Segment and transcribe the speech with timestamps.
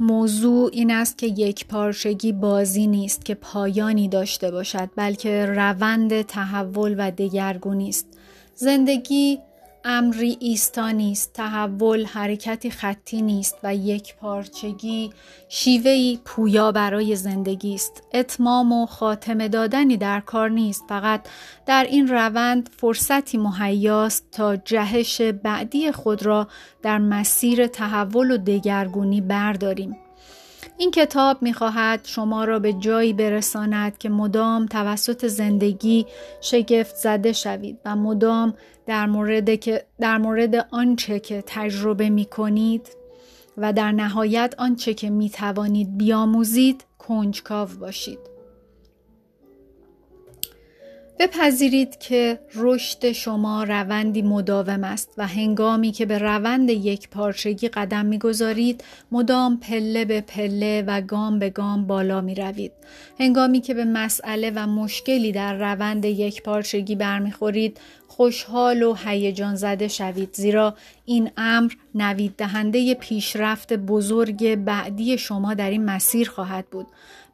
[0.00, 6.94] موضوع این است که یک پارچگی بازی نیست که پایانی داشته باشد بلکه روند تحول
[6.98, 8.06] و دگرگونی است.
[8.54, 9.38] زندگی
[9.84, 15.10] امری ایستا نیست تحول حرکتی خطی نیست و یک پارچگی
[15.48, 18.02] شیوهی پویا برای زندگی است.
[18.14, 21.28] اتمام و خاتمه دادنی در کار نیست فقط
[21.66, 26.48] در این روند فرصتی مهیاست تا جهش بعدی خود را
[26.82, 29.96] در مسیر تحول و دگرگونی برداریم.
[30.80, 36.06] این کتاب می‌خواهد شما را به جایی برساند که مدام توسط زندگی
[36.40, 38.54] شگفت زده شوید و مدام
[38.86, 42.88] در مورد, که در مورد آنچه که تجربه می کنید
[43.56, 48.29] و در نهایت آنچه که می توانید بیاموزید کنجکاو باشید.
[51.20, 58.06] بپذیرید که رشد شما روندی مداوم است و هنگامی که به روند یک پارچگی قدم
[58.06, 62.72] می‌گذارید مدام پله به پله و گام به گام بالا می روید.
[63.18, 69.88] هنگامی که به مسئله و مشکلی در روند یک پارچگی برمیخورید خوشحال و هیجان زده
[69.88, 76.86] شوید زیرا این امر نوید دهنده پیشرفت بزرگ بعدی شما در این مسیر خواهد بود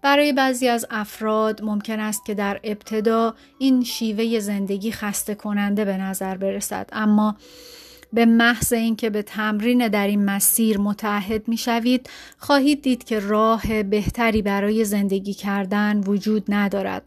[0.07, 5.97] برای بعضی از افراد ممکن است که در ابتدا این شیوه زندگی خسته کننده به
[5.97, 6.89] نظر برسد.
[6.93, 7.37] اما
[8.13, 13.83] به محض اینکه به تمرین در این مسیر متحد می شوید خواهید دید که راه
[13.83, 17.03] بهتری برای زندگی کردن وجود ندارد.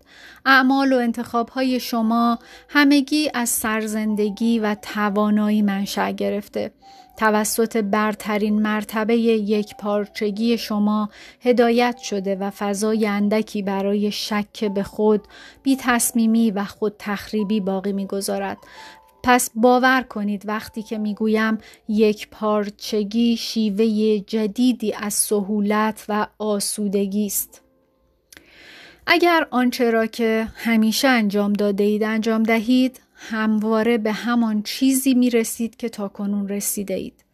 [0.45, 6.71] اعمال و انتخاب های شما همگی از سرزندگی و توانایی منشأ گرفته.
[7.19, 11.09] توسط برترین مرتبه یک پارچگی شما
[11.41, 15.21] هدایت شده و فضای اندکی برای شک به خود
[15.63, 18.57] بی تصمیمی و خود تخریبی باقی می‌گذارد
[19.23, 27.61] پس باور کنید وقتی که می‌گویم یک پارچگی شیوه جدیدی از سهولت و آسودگی است.
[29.07, 35.29] اگر آنچه را که همیشه انجام داده اید انجام دهید همواره به همان چیزی می
[35.29, 37.25] رسید که تا کنون رسیده اید.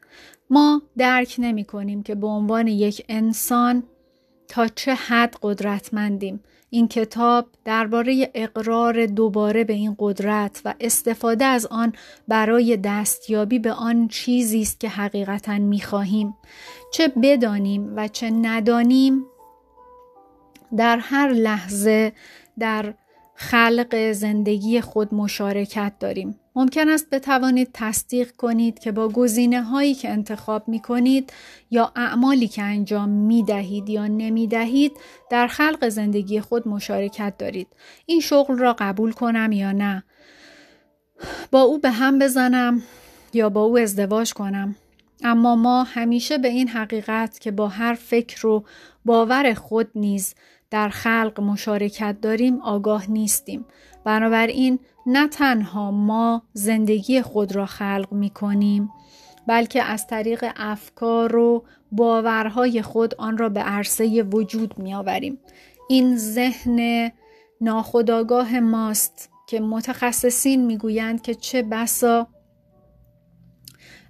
[0.50, 3.84] ما درک نمی کنیم که به عنوان یک انسان
[4.48, 11.66] تا چه حد قدرتمندیم این کتاب درباره اقرار دوباره به این قدرت و استفاده از
[11.66, 11.94] آن
[12.28, 16.34] برای دستیابی به آن چیزی است که حقیقتا می‌خواهیم
[16.94, 19.26] چه بدانیم و چه ندانیم
[20.78, 22.14] در هر لحظه
[22.60, 22.94] در
[23.36, 30.10] خلق زندگی خود مشارکت داریم ممکن است بتوانید تصدیق کنید که با گزینه هایی که
[30.10, 31.34] انتخاب می کنید
[31.72, 34.92] یا اعمالی که انجام می دهید یا نمی دهید
[35.30, 37.68] در خلق زندگی خود مشارکت دارید.
[38.06, 40.04] این شغل را قبول کنم یا نه؟
[41.52, 42.84] با او به هم بزنم
[43.34, 44.76] یا با او ازدواج کنم؟
[45.24, 48.66] اما ما همیشه به این حقیقت که با هر فکر و
[49.06, 50.36] باور خود نیز
[50.76, 53.66] در خلق مشارکت داریم آگاه نیستیم.
[54.04, 58.90] بنابراین نه تنها ما زندگی خود را خلق می کنیم
[59.48, 65.40] بلکه از طریق افکار و باورهای خود آن را به عرصه وجود می آوریم.
[65.90, 67.12] این ذهن
[67.62, 72.28] ناخداگاه ماست که متخصصین می‌گویند که چه بسا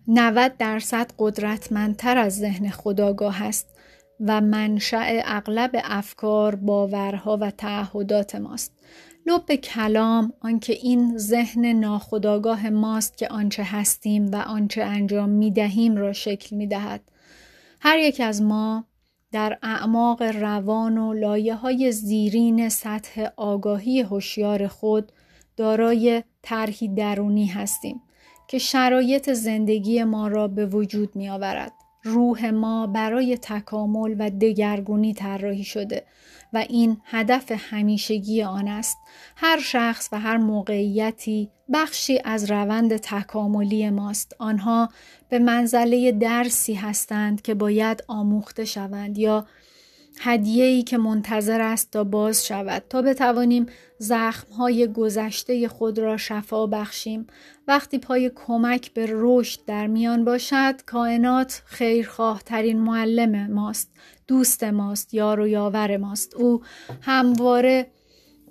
[0.08, 3.75] 90 درصد قدرتمندتر از ذهن خداگاه است
[4.20, 8.72] و منشأ اغلب افکار، باورها و تعهدات ماست.
[9.26, 15.96] لب کلام آنکه این ذهن ناخداگاه ماست که آنچه هستیم و آنچه انجام می دهیم
[15.96, 17.02] را شکل می دهد.
[17.82, 18.86] هر یک از ما
[19.32, 25.12] در اعماق روان و لایه های زیرین سطح آگاهی هوشیار خود
[25.58, 28.02] دارای طرحی درونی هستیم
[28.48, 31.85] که شرایط زندگی ما را به وجود می آورد.
[32.06, 36.04] روح ما برای تکامل و دگرگونی طراحی شده
[36.54, 38.98] و این هدف همیشگی آن است.
[39.36, 44.36] هر شخص و هر موقعیتی بخشی از روند تکاملی ماست.
[44.40, 44.90] آنها
[45.30, 49.46] به منزله درسی هستند که باید آموخته شوند یا
[50.20, 53.66] هدیه‌ای که منتظر است تا باز شود تا بتوانیم
[54.00, 57.28] زخمهای گذشته خود را شفا بخشیم.
[57.68, 63.92] وقتی پای کمک به رشد در میان باشد کائنات خیرخواه ترین معلم ماست
[64.28, 66.36] دوست ماست یار و یاور ماست.
[66.36, 66.62] او
[67.02, 67.88] همواره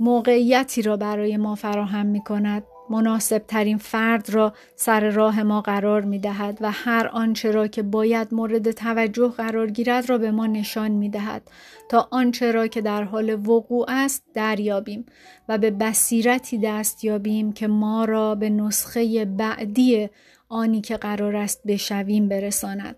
[0.00, 6.00] موقعیتی را برای ما فراهم می کند مناسب ترین فرد را سر راه ما قرار
[6.00, 10.46] می دهد و هر آنچه را که باید مورد توجه قرار گیرد را به ما
[10.46, 11.50] نشان می دهد
[11.88, 15.06] تا آنچه را که در حال وقوع است دریابیم
[15.48, 20.08] و به بصیرتی دست یابیم که ما را به نسخه بعدی
[20.48, 22.96] آنی که قرار است بشویم برساند.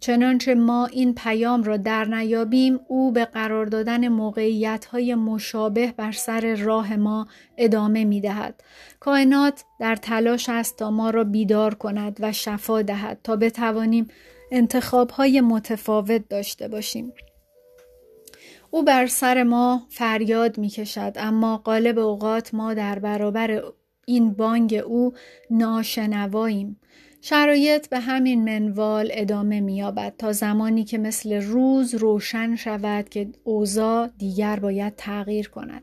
[0.00, 6.12] چنانچه ما این پیام را در نیابیم او به قرار دادن موقعیت های مشابه بر
[6.12, 7.26] سر راه ما
[7.56, 8.62] ادامه می دهد.
[9.00, 14.08] کائنات در تلاش است تا ما را بیدار کند و شفا دهد تا بتوانیم
[14.50, 17.12] انتخاب های متفاوت داشته باشیم.
[18.70, 23.62] او بر سر ما فریاد می کشد اما قالب اوقات ما در برابر
[24.06, 25.12] این بانگ او
[25.50, 26.79] ناشنواییم.
[27.22, 34.08] شرایط به همین منوال ادامه مییابد تا زمانی که مثل روز روشن شود که اوضاع
[34.18, 35.82] دیگر باید تغییر کند.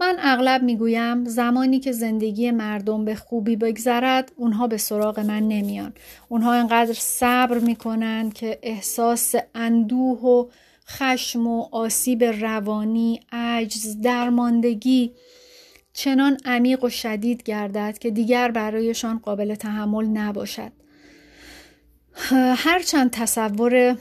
[0.00, 5.92] من اغلب می‌گویم زمانی که زندگی مردم به خوبی بگذرد اونها به سراغ من نمیان.
[6.28, 10.46] اونها انقدر صبر می‌کنند که احساس اندوه و
[10.88, 15.12] خشم و آسیب روانی، عجز، درماندگی
[15.92, 20.72] چنان عمیق و شدید گردد که دیگر برایشان قابل تحمل نباشد.
[22.56, 23.96] هرچند تصور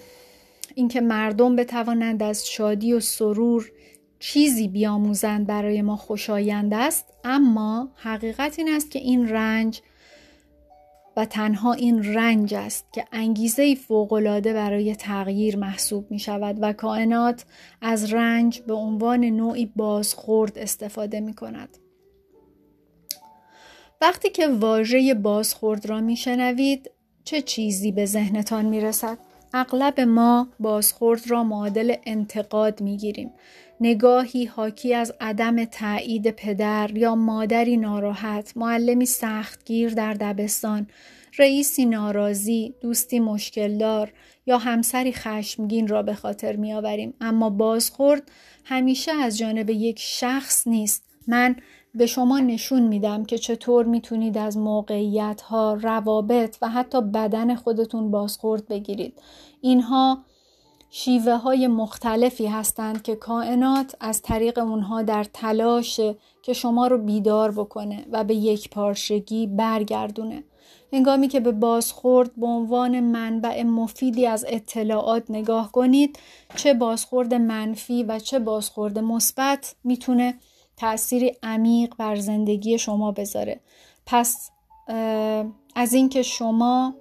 [0.75, 3.71] اینکه مردم بتوانند از شادی و سرور
[4.19, 9.81] چیزی بیاموزند برای ما خوشایند است اما حقیقت این است که این رنج
[11.17, 17.45] و تنها این رنج است که انگیزه فوقالعاده برای تغییر محسوب می شود و کائنات
[17.81, 21.77] از رنج به عنوان نوعی بازخورد استفاده می کند.
[24.01, 26.91] وقتی که واژه بازخورد را میشنوید
[27.23, 29.17] چه چیزی به ذهنتان می‌رسد
[29.59, 33.31] اغلب ما بازخورد را معادل انتقاد می‌گیریم.
[33.81, 40.87] نگاهی حاکی از عدم تایید پدر یا مادری ناراحت معلمی سختگیر در دبستان
[41.37, 44.13] رئیسی ناراضی دوستی مشکلدار
[44.45, 47.13] یا همسری خشمگین را به خاطر میآوریم.
[47.21, 48.31] اما بازخورد
[48.63, 51.03] همیشه از جانب یک شخص نیست.
[51.27, 51.55] من
[51.95, 58.11] به شما نشون میدم که چطور می‌تونید از موقعیت ها، روابط و حتی بدن خودتون
[58.11, 59.21] بازخورد بگیرید.
[59.61, 60.17] اینها
[60.89, 65.99] شیوه های مختلفی هستند که کائنات از طریق اونها در تلاش
[66.41, 70.43] که شما رو بیدار بکنه و به یک پارشگی برگردونه.
[70.93, 76.19] هنگامی که به بازخورد به عنوان منبع مفیدی از اطلاعات نگاه کنید
[76.55, 80.35] چه بازخورد منفی و چه بازخورد مثبت می‌تونه
[80.77, 83.59] تأثیری عمیق بر زندگی شما بذاره.
[84.05, 84.51] پس
[85.75, 86.93] از اینکه شما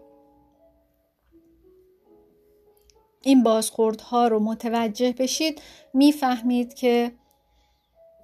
[3.23, 5.63] این بازخوردها رو متوجه بشید
[5.95, 7.13] می‌فهمید که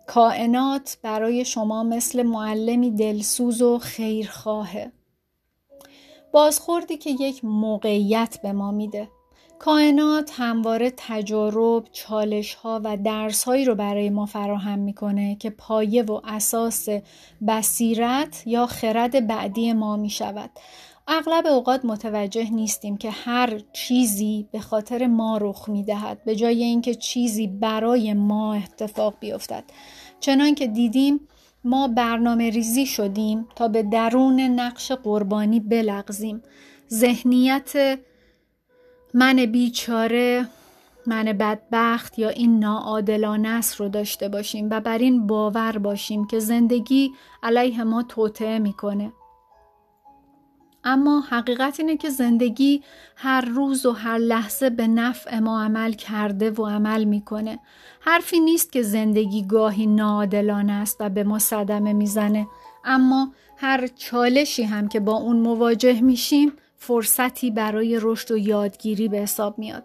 [0.07, 4.93] کائنات برای شما مثل معلمی دلسوز و خیرخواهه.
[6.33, 9.09] بازخوردی که یک موقعیت به ما میده.
[9.65, 16.03] کائنات همواره تجارب، چالش ها و درس هایی رو برای ما فراهم می‌کنه که پایه
[16.03, 16.89] و اساس
[17.49, 20.51] بصیرت یا خرد بعدی ما می شود.
[21.09, 26.63] اغلب اوقات متوجه نیستیم که هر چیزی به خاطر ما رخ می دهد به جای
[26.63, 29.65] اینکه چیزی برای ما اتفاق بیفتد.
[30.21, 31.21] چنان که دیدیم
[31.65, 36.43] ما برنامه ریزی شدیم تا به درون نقش قربانی بلغزیم.
[36.91, 37.99] ذهنیت
[39.15, 40.49] من بیچاره
[41.07, 46.39] من بدبخت یا این ناعادلانه است رو داشته باشیم و بر این باور باشیم که
[46.39, 47.13] زندگی
[47.43, 49.13] علیه ما توطعه می‌کنه.
[50.85, 52.83] اما حقیقت اینه که زندگی
[53.17, 57.59] هر روز و هر لحظه به نفع ما عمل کرده و عمل می‌کنه.
[58.01, 62.47] حرفی نیست که زندگی گاهی ناعادلانه است و به ما صدمه می‌زنه.
[62.85, 66.53] اما هر چالشی هم که با اون مواجه میشیم
[66.83, 69.85] فرصتی برای رشد و یادگیری به حساب میاد.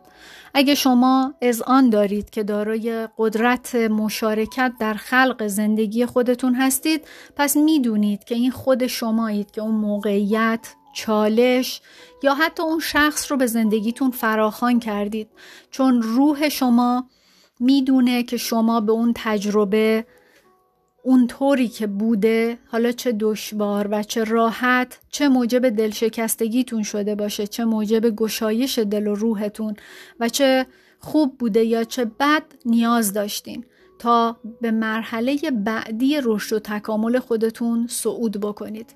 [0.53, 7.57] اگه شما از آن دارید که دارای قدرت مشارکت در خلق زندگی خودتون هستید پس
[7.57, 11.81] می‌دونید که این خود شمایید که اون موقعیت چالش
[12.23, 15.27] یا حتی اون شخص رو به زندگیتون فراخان کردید.
[15.71, 17.09] چون روح شما
[17.59, 20.05] می‌دونه که شما به اون تجربه
[21.07, 27.47] اون طوری که بوده حالا چه دشوار و چه راحت چه موجب دلشکستگیتون شده باشه
[27.47, 29.75] چه موجب گشایش دل و روحتون
[30.19, 30.65] و چه
[30.99, 33.65] خوب بوده یا چه بد نیاز داشتین
[33.99, 38.95] تا به مرحله بعدی رشد و تکامل خودتون صعود بکنید.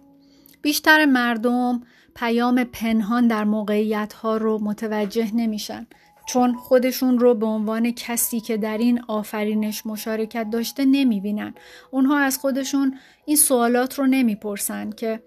[0.61, 1.81] بیشتر مردم
[2.15, 5.87] پیام پنهان در موقعیت ها رو متوجه نمیشن.
[6.33, 11.53] چون خودشون رو به عنوان کسی که در این آفرینش مشارکت داشته نمی‌بینن.
[11.91, 15.23] اونها از خودشون این سوالات رو نمی‌پرسن که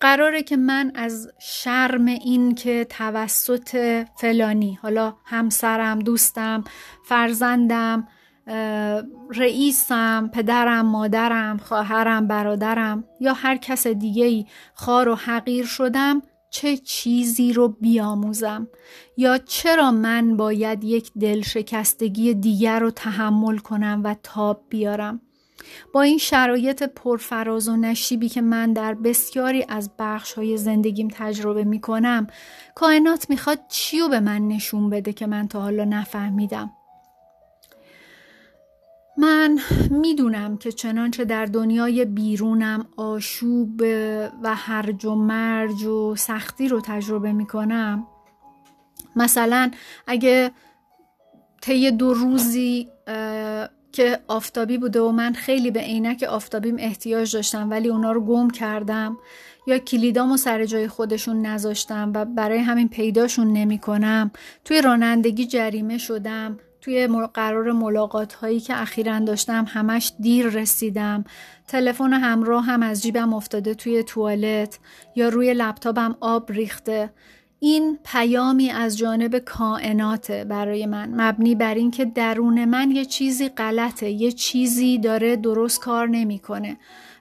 [0.00, 6.64] قراره که من از شرم این که توسط فلانی حالا همسرم دوستم
[7.04, 8.08] فرزندم
[9.30, 16.22] رئیسم پدرم مادرم خواهرم برادرم یا هر کس دیگه ای خار و حقیر شدم
[16.56, 18.68] چه چیزی رو بیاموزم
[19.16, 25.20] یا چرا من باید یک دلشکستگی دیگر رو تحمل کنم و تاب بیارم؟
[25.92, 31.64] با این شرایط پرفراز و نشیبی که من در بسیاری از بخش های زندگیم تجربه
[31.64, 32.26] می کنم
[32.74, 36.75] کائنات می‌خواد چیو به من نشون بده که من تا حالا نفهمیدم؟
[39.26, 39.58] من
[39.90, 43.80] می‌دونم که چنانچه در دنیای بیرونم آشوب
[44.42, 48.06] و هرج و مرج و سختی رو تجربه می‌کنم
[49.16, 49.70] مثلا
[50.06, 50.50] اگه
[51.60, 52.88] طی دو روزی
[53.92, 58.50] که آفتابی بوده و من خیلی به عینک آفتابیم احتیاج داشتم ولی اونا رو گم
[58.50, 59.18] کردم
[59.66, 64.30] یا کلیدام و سر جای خودشون نذاشتم و برای همین پیداشون نمی کنم
[64.64, 66.58] توی رانندگی جریمه شدم.
[66.86, 71.24] توی قرار ملاقات هایی که اخیرا داشتم همش دیر رسیدم.
[71.68, 74.78] تلفن همراه هم از جیبم افتاده توی توالت
[75.16, 77.10] یا روی لپتاپم آب ریخته.
[77.58, 81.20] این پیامی از جانب کائناته برای من.
[81.20, 86.76] مبنی بر اینکه درون من یه چیزی غلطه یه چیزی داره درست کار نمی‌کنه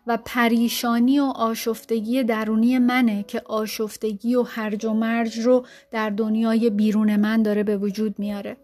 [0.08, 6.70] و پریشانی و آشفتگی درونی منه که آشفتگی و هرج و مرج رو در دنیای
[6.70, 8.58] بیرون من داره به وجود میاره.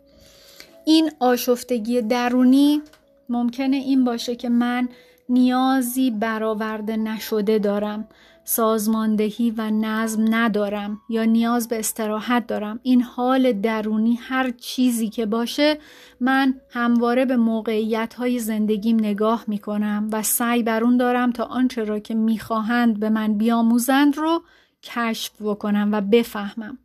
[0.85, 2.81] این آشفتگی درونی
[3.29, 4.89] ممکنه این باشه که من
[5.29, 8.07] نیازی برآورده نشده دارم
[8.43, 12.79] سازماندهی و نظم ندارم یا نیاز به استراحت دارم.
[12.83, 15.77] این حال درونی هر چیزی که باشه
[16.19, 21.43] من همواره به موقعیت های زندگیم نگاه می کنم و سعی بر اون دارم تا
[21.43, 24.43] آنچه را که می‌خواهند به من بیاموزند رو
[24.83, 26.77] کشف بکنم و بفهمم.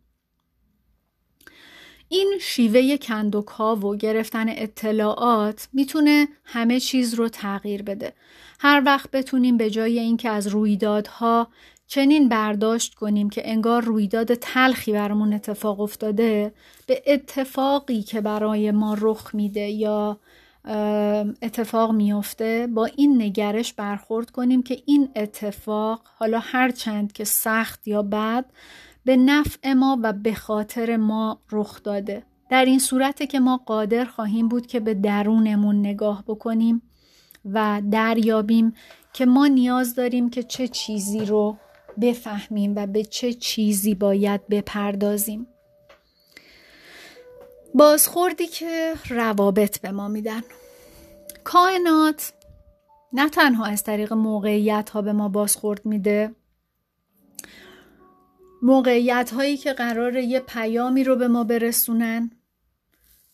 [2.09, 8.13] این شیوه کندوکا و گرفتن اطلاعات می‌تونه همه چیز رو تغییر بده.
[8.59, 11.47] هر وقت بتونیم به جای اینکه از رویدادها
[11.87, 16.53] چنین برداشت کنیم که انگار رویداد تلخی برامون اتفاق افتاده
[16.87, 20.19] به اتفاقی که برای ما رخ میده یا
[21.41, 27.87] اتفاق میافته با این نگرش برخورد کنیم که این اتفاق حالا هر چند که سخت
[27.87, 28.45] یا بد
[29.07, 32.23] به نفع ما و به خاطر ما رخ داده.
[32.49, 36.81] در این صورت که ما قادر خواهیم بود که به درونمون نگاه بکنیم
[37.45, 38.73] و دریابیم
[39.13, 41.57] که ما نیاز داریم که چه چیزی رو
[42.01, 45.47] بفهمیم و به چه چیزی باید بپردازیم.
[47.73, 50.41] بازخوردی که روابط به ما میدن.
[51.43, 52.33] کائنات
[53.13, 56.35] نه تنها از طریق موقعیت ها به ما بازخورد میده
[58.61, 62.31] موقعیت هایی که قرار یه پیامی رو به ما برسونن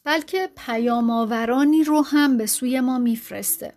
[0.04, 3.74] بلکه پیام آورانی رو هم به سوی ما میفرسته.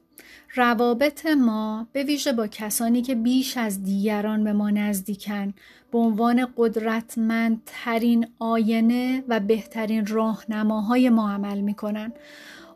[0.54, 5.54] روابط ما به ویژه با کسانی که بیش از دیگران به ما نزدیکن
[5.92, 12.12] به عنوان قدرتمندترین آینه و بهترین راهنماهای ما عمل می‌کنن.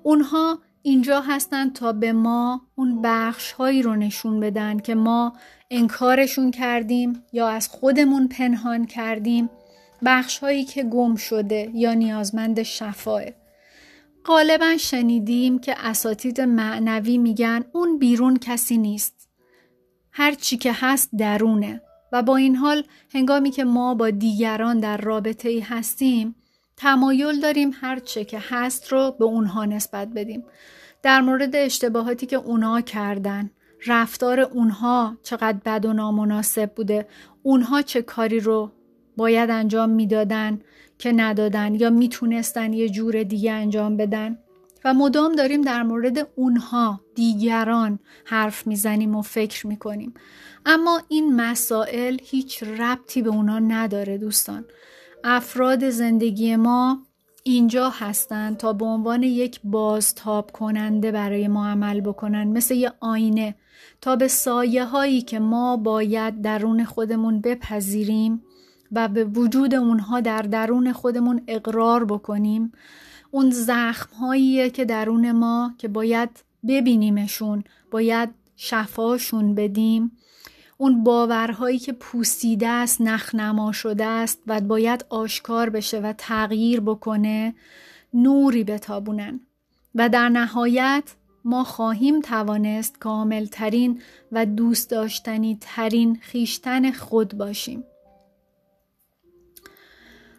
[0.03, 5.33] اونها اینجا هستند تا به ما اون بخش هایی رو نشون بدن که ما
[5.71, 9.51] انکارشون کردیم یا از خودمون پنهان کردیم.
[10.05, 13.23] بخش هایی که گم شده یا نیازمند شفاه.
[14.25, 19.29] غالبا شنیدیم که اساتید معنوی میگن اون بیرون کسی نیست.
[20.13, 21.81] هر چی که هست درونه.
[22.13, 22.85] و با این حال
[23.15, 26.35] هنگامی که ما با دیگران در رابطه ای هستیم
[26.81, 30.45] تمایل داریم هر چه که هست رو به اونها نسبت بدیم.
[31.03, 33.51] در مورد اشتباهاتی که اونها کردن
[33.87, 37.09] رفتار اونها چقدر بد و نامناسب بوده
[37.43, 38.73] اونها چه کاری رو
[39.17, 40.61] باید انجام می‌دادن
[40.99, 44.39] که ندادن یا می‌تونستن یه جور دیگه انجام بدن.
[44.85, 50.15] و مدام داریم در مورد اونها دیگران حرف می‌زنیم و فکر می‌کنیم.
[50.67, 54.65] اما این مسائل هیچ ربطی به اونا نداره دوستان.
[55.25, 56.99] افراد زندگی ما
[57.43, 63.55] اینجا هستند تا به عنوان یک بازتاب کننده برای ما عمل بکنن مثل یه آینه.
[64.01, 68.43] تا به سایه هایی که ما باید درون خودمون بپذیریم
[68.93, 72.73] و به وجود اونها در درون خودمون اقرار بکنیم
[73.31, 76.31] اون زخم هایی که درون ما که باید
[76.69, 80.13] ببینیمشون باید شفاشون بدیم.
[80.81, 87.55] اون باورهایی که پوسیده است نخنما شده است و باید آشکار بشه و تغییر بکنه
[88.15, 89.41] نوری بتابونن.
[89.95, 91.05] و در نهایت
[91.45, 97.85] ما خواهیم توانست کاملترین و دوست داشتنی ترین خیشتن خود باشیم.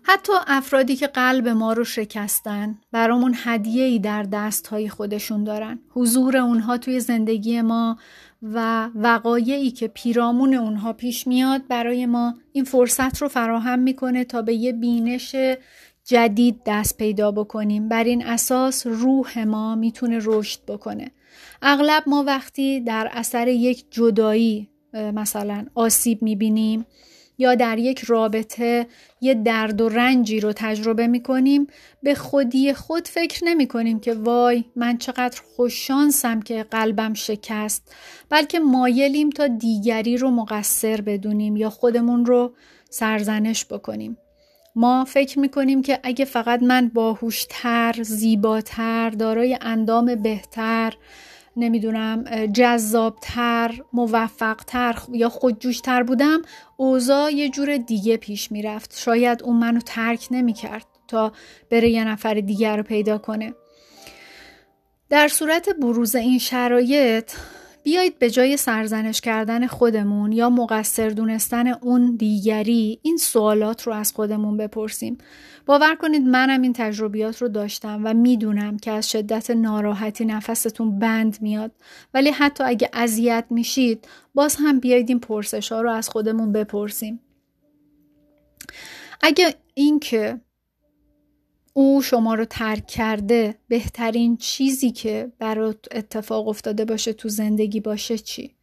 [0.04, 5.80] حتی افرادی که قلب ما رو شکستن برامون هدیه ای در دست های خودشون دارن.
[5.90, 7.98] حضور اونها توی زندگی ما
[8.44, 14.42] و وقایعی که پیرامون اونها پیش میاد برای ما این فرصت رو فراهم می‌کنه تا
[14.42, 15.36] به یه بینش
[16.06, 17.90] جدید دست پیدا بکنیم.
[17.90, 21.12] بر این اساس روح ما می‌تونه رشد بکنه.
[21.62, 26.86] اغلب ما وقتی در اثر یک جدایی مثلا آسیب می‌بینیم
[27.42, 28.88] یا در یک رابطه
[29.22, 31.68] یه درد و رنجی رو تجربه می کنیم
[32.04, 37.96] به خودی خود فکر نمی کنیم که وای من چقدر خوششانسم که قلبم شکست
[38.30, 42.54] بلکه مایلیم تا دیگری رو مقصر بدونیم یا خودمون رو
[42.90, 44.18] سرزنش بکنیم.
[44.76, 50.94] ما فکر می کنیم که اگه فقط من باهوشتر، زیباتر، دارای اندام بهتر،
[51.64, 56.42] نمی‌دونم جذابتر موفقتر یا خودجوشتر بودم
[56.78, 58.98] اوضاع یه جور دیگه پیش می‌رفت.
[58.98, 61.32] شاید اون منو ترک نمی‌کرد تا
[61.70, 63.54] بره یه نفر دیگر رو پیدا کنه.
[65.10, 67.32] در صورت بروز این شرایط
[67.84, 74.12] بیایید به جای سرزنش کردن خودمون یا مقصر دونستن اون دیگری این سوالات رو از
[74.12, 75.18] خودمون بپرسیم.
[75.66, 81.38] باور کنید منم این تجربیات رو داشتم و می‌دونم که از شدت ناراحتی نفستون بند
[81.42, 81.72] میاد.
[82.14, 87.20] ولی حتی اگه اذیت میشید باز هم بیایید این پرسش ها رو از خودمون بپرسیم.
[89.22, 90.42] اگه اینکه
[91.74, 98.18] او شما رو ترک کرده بهترین چیزی که برات اتفاق افتاده باشه تو زندگی باشه
[98.18, 98.56] چی؟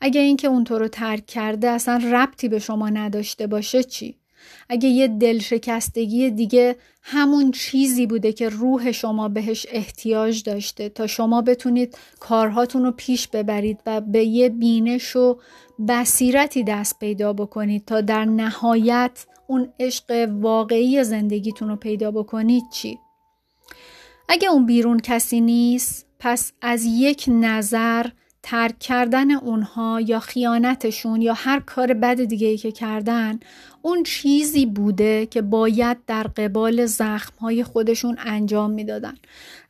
[0.00, 4.16] اگه اینکه اون تو رو ترک کرده اصلا ربطی به شما نداشته باشه چی؟
[4.68, 11.42] اگه یه دلشکستگی دیگه همون چیزی بوده که روح شما بهش احتیاج داشته تا شما
[11.42, 15.38] بتونید کارهاتون رو پیش ببرید و به یه بینش و
[15.88, 22.98] بصیرتی دست پیدا بکنید تا در نهایت اون عشق واقعی زندگیتون رو پیدا بکنید چی؟
[24.28, 28.06] اگه اون بیرون کسی نیست پس از یک نظر
[28.42, 33.40] ترک کردن اونها یا خیانتشون یا هر کار بد دیگه ای که کردن
[33.82, 39.14] اون چیزی بوده که باید در قبال زخمهای خودشون انجام می‌دادن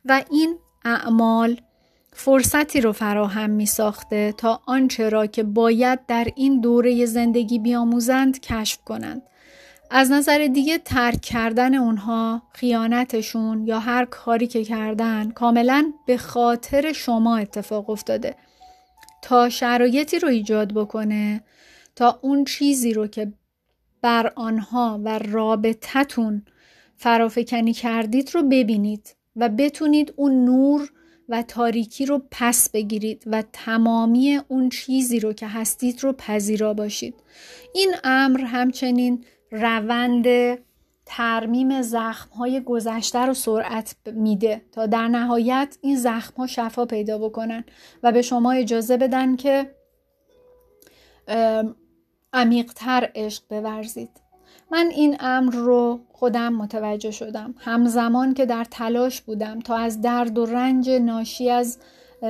[0.05, 1.61] و این اعمال
[2.13, 8.39] فرصتی رو فراهم می ساخته تا آنچه را که باید در این دوره زندگی بیاموزند
[8.39, 9.21] کشف کنند
[9.93, 16.93] از نظر دیگه ترک کردن اونها خیانتشون یا هر کاری که کردن کاملا به خاطر
[16.93, 18.35] شما اتفاق افتاده.
[19.21, 21.43] تا شرایطی رو ایجاد بکنه
[21.95, 23.33] تا اون چیزی رو که
[24.01, 26.45] بر آنها و رابطتون
[26.95, 30.91] فرافکنی کردید رو ببینید و بتونید اون نور
[31.29, 37.15] و تاریکی رو پس بگیرید و تمامی اون چیزی رو که هستید رو پذیرا باشید.
[37.73, 40.25] این امر همچنین روند
[41.05, 47.17] ترمیم زخم های گذشته رو سرعت میده تا در نهایت این زخم ها شفا پیدا
[47.17, 47.63] بکنن
[48.03, 49.75] و به شما اجازه بدن که
[52.33, 54.09] عمیقتر عشق بورزید.
[54.71, 57.55] من این امر رو خودم متوجه شدم.
[57.57, 61.79] همزمان که در تلاش بودم تا از درد و رنج ناشی از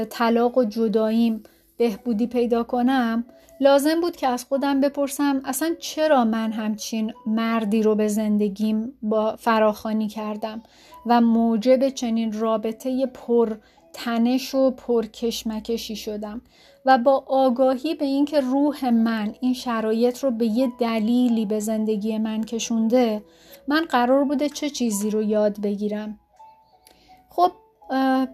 [0.10, 1.44] طلاق و جداییم
[1.78, 3.26] بهبودی پیدا کنم
[3.62, 9.36] لازم بود که از خودم بپرسم اصلا چرا من همچین مردی رو به زندگیم با
[9.36, 10.64] فراخانی کردم
[11.06, 13.58] و موجب چنین رابطه پر
[13.94, 16.42] تنش و پرکشمکشی شدم
[16.86, 22.18] و با آگاهی به اینکه روح من این شرایط رو به یه دلیلی به زندگی
[22.18, 23.24] من کشونده
[23.68, 26.20] من قرار بوده چه چیزی رو یاد بگیرم.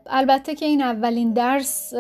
[0.08, 1.94] البته که این اولین درس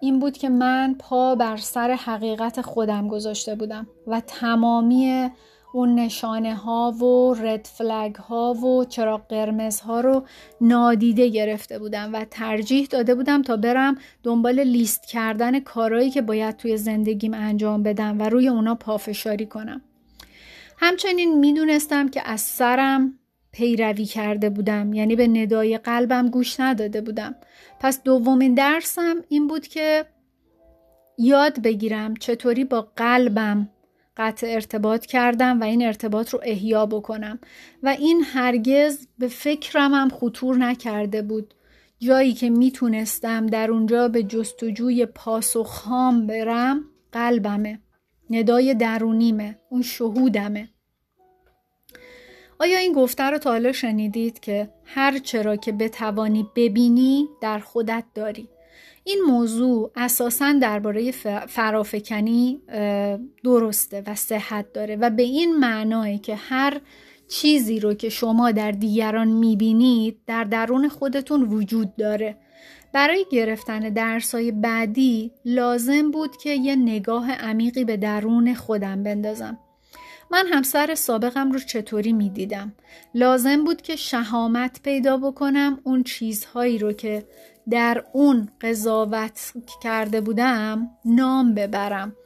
[0.00, 5.30] این بود که من پا بر سر حقیقت خودم گذاشته بودم و تمامی
[5.72, 10.26] اون نشانه ها و رد فلگ ها و چراغ قرمز ها رو
[10.60, 16.56] نادیده گرفته بودم و ترجیح داده بودم تا برم دنبال لیست کردن کارهایی که باید
[16.56, 19.80] توی زندگیم انجام بدم و روی اونا پافشاری کنم.
[20.76, 23.19] همچنین می‌دونستم که از سرم
[23.52, 24.92] پیروی کرده بودم.
[24.92, 27.34] یعنی به ندای قلبم گوش نداده بودم.
[27.80, 30.06] پس دومین درسم این بود که
[31.18, 33.68] یاد بگیرم چطوری با قلبم
[34.16, 37.38] قطع ارتباط کردم و این ارتباط رو احیا بکنم.
[37.82, 41.54] و این هرگز به فکرم هم خطور نکرده بود.
[41.98, 47.80] جایی که می‌تونستم در اونجا به جستجوی پاسخهام برم قلبمه.
[48.30, 49.58] ندای درونیمه.
[49.70, 50.68] اون شهودمه.
[52.60, 58.04] آیا این گفته رو تا حالا شنیدید که هر چرا که بتوانی ببینی در خودت
[58.14, 58.48] داری؟
[59.04, 61.10] این موضوع اساسا درباره
[61.48, 62.60] فرافکنی
[63.44, 66.80] درسته و صحت داره و به این معنای که هر
[67.28, 72.36] چیزی رو که شما در دیگران می‌بینید در درون خودتون وجود داره.
[72.92, 79.58] برای گرفتن درسای بعدی لازم بود که یه نگاه عمیقی به درون خودم بندازم.
[80.30, 82.72] من همسر سابقم رو چطوری می‌دیدم؟
[83.14, 87.26] لازم بود که شهامت پیدا بکنم اون چیزهایی رو که
[87.70, 92.16] در اون قضاوت کرده بودم نام ببرم.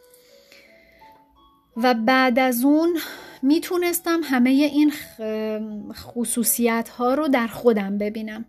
[1.76, 2.98] و بعد از اون
[3.42, 4.92] می‌تونستم همه این
[5.92, 8.44] خصوصیت ها رو در خودم ببینم.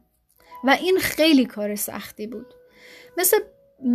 [0.64, 2.54] و این خیلی کار سختی بود.
[3.18, 3.38] مثل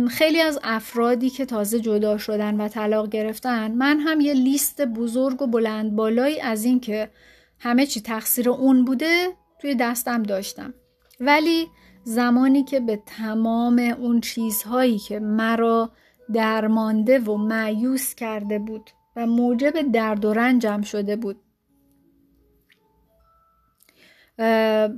[0.09, 5.41] خیلی از افرادی که تازه جدا شدن و طلاق گرفتن من هم یه لیست بزرگ
[5.41, 7.11] و بلند بالایی از این که
[7.59, 9.27] همه چی تقصیر اون بوده
[9.59, 10.73] توی دستم داشتم.
[11.19, 11.67] ولی
[12.03, 15.91] زمانی که به تمام اون چیزهایی که مرا
[16.33, 21.41] درمانده و معیوس کرده بود و موجب درد و رنجم شده بود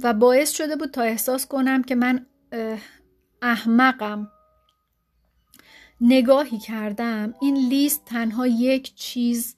[0.04, 2.26] و باعث شده بود تا احساس کنم که من
[3.42, 4.28] احمقم.
[6.02, 9.56] نگاهی کردم این لیست تنها یک چیز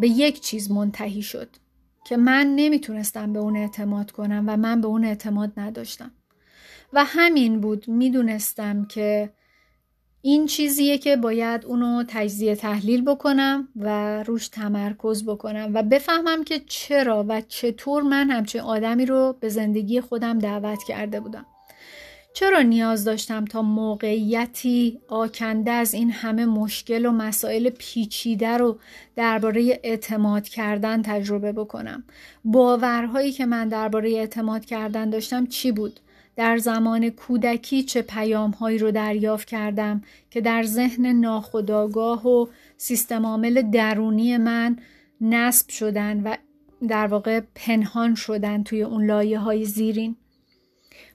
[0.00, 1.48] به یک چیز منتهی شد
[2.04, 6.10] که من نمی‌تونستم به اون اعتماد کنم و من به اون اعتماد نداشتم.
[6.92, 9.32] و همین بود می‌دونستم که
[10.22, 16.60] این چیزیه که باید اونو تجزیه تحلیل بکنم و روش تمرکز بکنم و بفهمم که
[16.66, 21.46] چرا و چطور من همچین آدمی رو به زندگی خودم دعوت کرده بودم.
[22.38, 28.78] چرا نیاز داشتم تا موقعیتی آکنده از این همه مشکل و مسائل پیچیده رو
[29.16, 32.04] درباره اعتماد کردن تجربه بکنم؟
[32.44, 36.00] باورهایی که من درباره اعتماد کردن داشتم چی بود؟
[36.36, 42.46] در زمان کودکی چه پیامهایی رو دریافت کردم که در ذهن ناخودآگاه و
[42.76, 44.76] سیستم عامل درونی من
[45.20, 46.36] نصب شدن و
[46.88, 50.16] در واقع پنهان شدن توی اون لایه های زیرین؟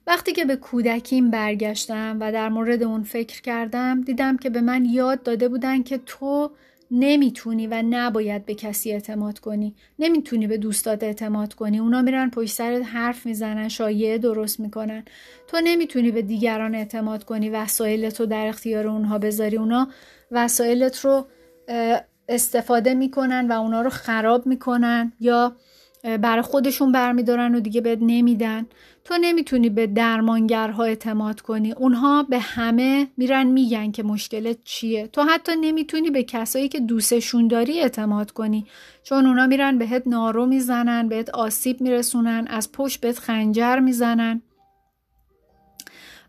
[0.08, 4.86] وقتی که به کودکیم برگشتم و در مورد اون فکر کردم دیدم که به من
[4.86, 6.52] یاد داده بودن که تو
[6.92, 9.76] نمی‌تونی و نباید به کسی اعتماد کنی.
[10.00, 11.80] نمی‌تونی به دوستات اعتماد کنی.
[11.80, 15.04] اونا میرن پشت سرت حرف می‌زنن شایعه درست می‌کنن.
[15.48, 19.58] تو نمی‌تونی به دیگران اعتماد کنی وسایلت رو در اختیار اونها بذاری.
[19.58, 19.88] اونا
[20.32, 21.26] وسایلت رو
[22.30, 25.56] استفاده می‌کنن و اونا رو خراب می‌کنن یا
[26.22, 28.66] برای خودشون برمیدارن و دیگه بهت نمیدن.
[29.04, 31.72] تو نمی‌تونی به درمانگرها اعتماد کنی.
[31.72, 35.08] اونها به همه میرن میگن که مشکلت چیه.
[35.08, 38.66] تو حتی نمی‌تونی به کسایی که دوستشون داری اعتماد کنی.
[39.04, 44.42] چون اونا میرن بهت نارو می‌زنن بهت آسیب میرسونن از پشت بهت خنجر می‌زنن.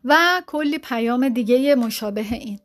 [0.04, 2.58] و کلی پیام دیگه مشابه این.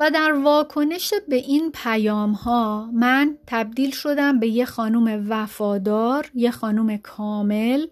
[0.00, 6.50] و در واکنش به این پیام ها من تبدیل شدم به یه خانوم وفادار یه
[6.50, 7.86] خانوم کامل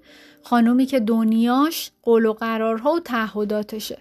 [0.45, 3.99] خانومی که دنیاش قول و قرارها و تعهداتشه.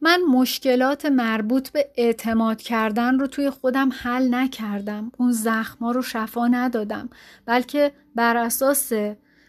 [0.00, 5.12] من مشکلات مربوط به اعتماد کردن رو توی خودم حل نکردم.
[5.18, 7.08] اون زخما رو شفا ندادم.
[7.46, 8.92] بلکه بر اساس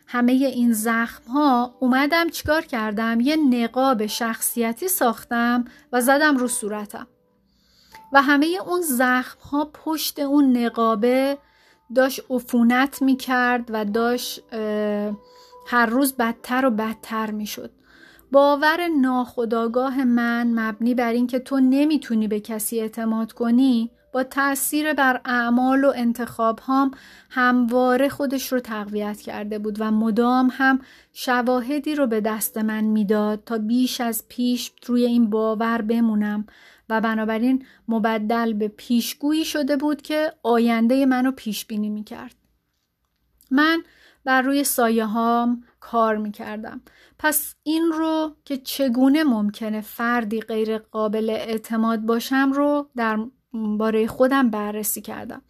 [0.07, 7.07] همه این زخم ها اومدم چیکار کردم؟ یه نقاب شخصیتی ساختم و زدم رو صورتم.
[8.13, 11.37] و همه اون زخم ها پشت اون نقابه
[11.95, 14.41] داشت عفونت می کرد و داشت
[15.65, 17.71] هر روز بدتر و بدتر می شد.
[18.31, 25.21] باور ناخداگاه من مبنی بر اینکه تو نمی‌تونی به کسی اعتماد کنی با تاثیر بر
[25.25, 26.91] اعمال و انتخاب هم
[27.29, 30.79] همواره خودش رو تقویت کرده بود و مدام هم
[31.13, 36.45] شواهدی رو به دست من می‌داد تا بیش از پیش روی این باور بمونم
[36.89, 42.35] و بنابراین مبدل به پیشگویی شده بود که آینده منو پیش بینی می کرد.
[43.51, 43.83] من
[44.25, 46.81] بر روی سایه هام کار می کردم.
[47.19, 53.19] پس این رو که چگونه ممکنه فردی غیر قابل اعتماد باشم رو در
[53.53, 55.41] باره خودم بررسی کردم.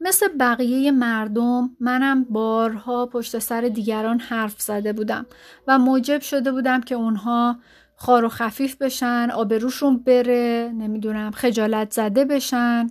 [0.00, 5.26] مثل بقیه مردم منم بارها پشت سر دیگران حرف زده بودم
[5.66, 7.58] و موجب شده بودم که اونها
[7.96, 12.86] خار و خفیف بشن آبروشون بره نمی‌دونم خجالت زده بشن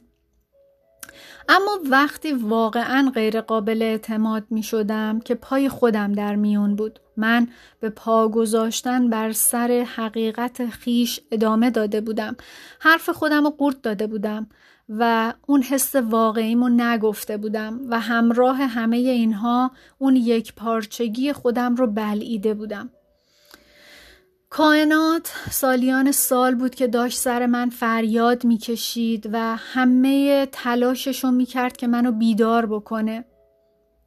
[1.49, 7.47] اما وقتی واقعا غیر قابل اعتماد می شدم که پای خودم در میون بود من
[7.79, 12.35] به پا گذاشتن بر سر حقیقت خیش ادامه داده بودم
[12.79, 14.47] حرف خودم رو قورت داده بودم
[14.89, 21.87] و اون حس واقعیمو نگفته بودم و همراه همه اینها اون یک پارچگی خودم رو
[21.87, 22.89] بلعیده بودم.
[24.49, 31.77] کائنات سالیان سال بود که داشت سر من فریاد می‌کشید و همه تلاشش رو می‌کرد
[31.77, 33.25] که منو بیدار بکنه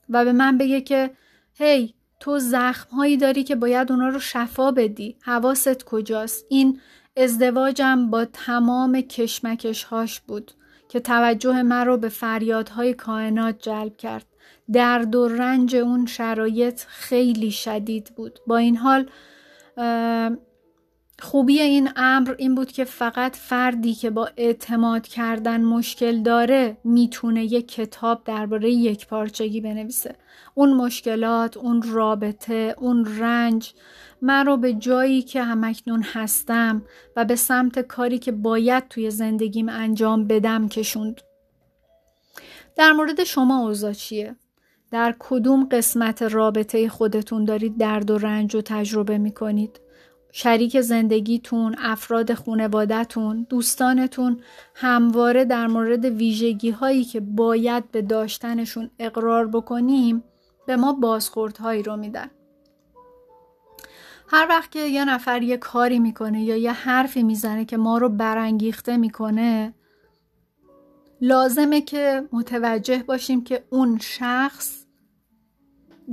[0.08, 1.10] و به من بگه که
[1.54, 5.16] هی تو زخم هایی داری که باید اونا رو شفا بدی.
[5.20, 6.80] حواست کجاست؟ این
[7.16, 10.52] ازدواجم با تمام کشمکش هاش بود
[10.88, 14.26] که توجه من رو به فریادهای کائنات جلب کرد.
[14.72, 18.38] درد و رنج اون شرایط خیلی شدید بود.
[18.46, 19.10] با این حال
[21.20, 27.44] خوبی این امر این بود که فقط فردی که با اعتماد کردن مشکل داره می‌تونه
[27.44, 30.14] یک کتاب درباره یک پارچگی بنویسه
[30.54, 33.74] اون مشکلات اون رابطه اون رنج
[34.22, 36.82] من رو به جایی که همکنون هستم
[37.16, 41.20] و به سمت کاری که باید توی زندگیم انجام بدم کشوند
[42.76, 44.36] در مورد شما اوضاع چیه؟
[44.90, 49.80] در کدوم قسمت رابطه خودتون دارید درد و رنج رو تجربه می کنید؟
[50.32, 54.40] شریک زندگیتون، افراد خونوادتون، دوستانتون
[54.74, 60.24] همواره در مورد ویژگی هایی که باید به داشتنشون اقرار بکنیم
[60.66, 62.30] به ما بازخوردهایی رو میدن.
[64.28, 68.08] هر وقت که یه نفر یه کاری می‌کنه یا یه حرفی می‌زنه که ما رو
[68.08, 69.74] برانگیخته می‌کنه
[71.20, 74.79] لازمه که متوجه باشیم که اون شخص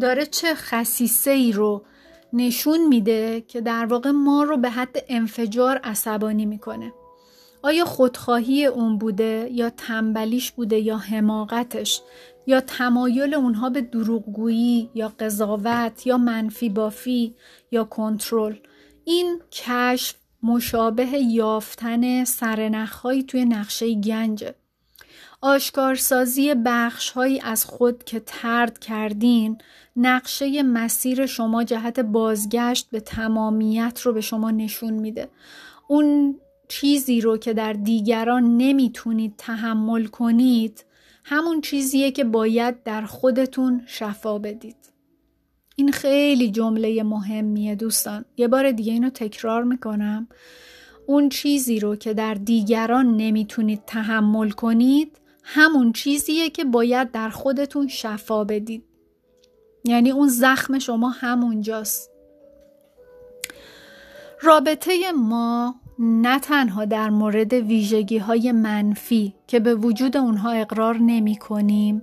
[0.02, 1.86] داره چه خصیصه ای رو
[2.34, 6.94] نشون میده که در واقع ما رو به حد انفجار عصبانی می‌کنه.
[7.64, 12.02] آیا خودخواهی اون بوده یا تنبلیش بوده یا حماقتش
[12.48, 17.36] یا تمایل اونها به دروغگویی یا قضاوت یا منفی بافی
[17.72, 18.56] یا کنترل؟
[19.04, 24.56] این کشف مشابه یافتن سرنخهایی توی نقشه گنجه.
[25.42, 29.58] آشکارسازی بخشهایی از خود که ترد کردین
[29.96, 35.30] نقشه مسیر شما جهت بازگشت به تمامیت رو به شما نشون میده.
[35.88, 40.86] اون چیزی رو که در دیگران نمی‌تونید تحمل کنید
[41.24, 44.76] همون چیزیه که باید در خودتون شفا بدید.
[45.76, 48.26] این خیلی جمله مهمیه دوستان.
[48.38, 50.28] یه بار دیگه اینو تکرار می‌کنم.
[51.08, 55.18] اون چیزی رو که در دیگران نمی‌تونید تحمل کنید
[55.50, 58.84] همون چیزیه که باید در خودتون شفا بدید.
[59.84, 62.12] یعنی اون زخم شما همونجاست.
[64.42, 71.36] رابطه ما نه تنها در مورد ویژگی های منفی که به وجود اونها اقرار نمی
[71.36, 72.02] کنیم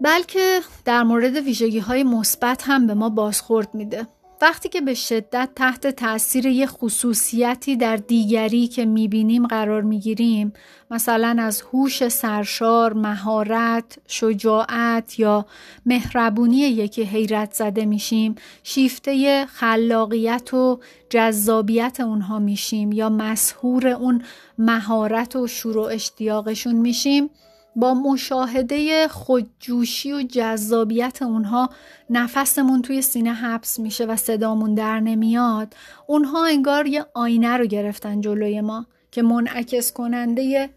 [0.00, 4.06] بلکه در مورد ویژگی های مثبت هم به ما بازخورد میده.
[4.42, 10.52] وقتی که به شدت تحت تاثیر یه خصوصیتی در دیگری که می‌بینیم قرار می‌گیریم
[10.90, 15.46] مثلا از هوش سرشار، مهارت، شجاعت یا
[15.86, 24.22] مهربونی یکی حیرت زده میشیم شیفته خلاقیت و جذابیت اونها میشیم یا مسهور اون
[24.58, 27.30] مهارت و شور و اشتیاقشون میشیم.
[27.76, 31.70] با مشاهده خودجوشی و جذابیت اونها
[32.10, 35.74] نفسمون توی سینه حبس میشه و صدامون در نمیاد.
[36.06, 40.70] اونها انگار یه آینه رو گرفتن جلوی ما که منعکس کننده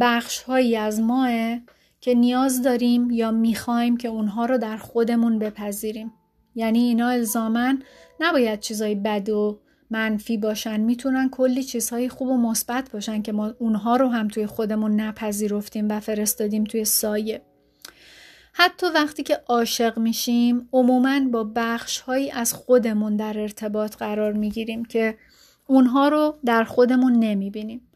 [0.00, 1.30] بخش هایی از ماه
[2.00, 6.12] که نیاز داریم یا می‌خوایم که اونها رو در خودمون بپذیریم.
[6.54, 7.82] یعنی اینا الزامن
[8.20, 9.58] نباید چیزای بد و
[9.90, 14.46] منفی باشن می‌تونن کلی چیزهای خوب و مثبت باشن که ما اونها رو هم توی
[14.46, 17.42] خودمون نپذیرفتیم و فرستادیم توی سایه.
[18.52, 24.84] حتی وقتی که عاشق میشیم عموما با بخش هایی از خودمون در ارتباط قرار می‌گیریم
[24.84, 25.18] که
[25.66, 27.86] اونها رو در خودمون نمی‌بینیم.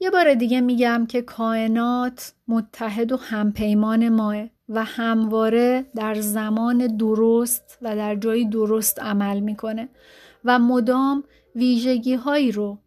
[0.00, 4.36] یه بار دیگه میگم که کائنات متحد و همپیمان ماه
[4.68, 9.88] و همواره در زمان درست و در جایی درست عمل می‌کنه.
[10.48, 12.78] و مدام ویژگی هایی رو